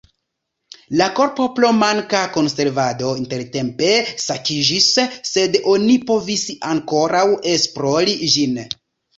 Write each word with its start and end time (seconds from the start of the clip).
La 0.99 1.07
korpo 1.17 1.45
pro 1.57 1.67
manka 1.81 2.21
konservado 2.37 3.11
intertempe 3.25 3.91
sekiĝis, 4.25 4.89
sed 5.33 5.61
oni 5.75 6.01
povis 6.09 6.47
ankoraŭ 6.73 7.25
esplori 7.55 8.19
ĝin. 8.39 8.61